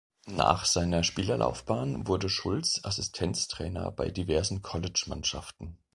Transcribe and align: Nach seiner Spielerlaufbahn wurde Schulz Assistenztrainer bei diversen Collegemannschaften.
Nach 0.25 0.65
seiner 0.65 1.03
Spielerlaufbahn 1.03 2.07
wurde 2.07 2.27
Schulz 2.27 2.79
Assistenztrainer 2.83 3.91
bei 3.91 4.09
diversen 4.09 4.63
Collegemannschaften. 4.63 5.77